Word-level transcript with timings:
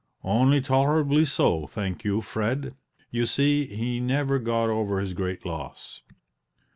"Only 0.23 0.61
tolerably 0.61 1.25
so, 1.25 1.67
thank 1.67 2.03
you, 2.03 2.21
Fred; 2.21 2.73
you 3.11 3.27
see, 3.27 3.67
he 3.67 3.99
never 3.99 4.39
got 4.39 4.67
over 4.67 4.99
his 4.99 5.13
great 5.13 5.45
loss." 5.45 6.01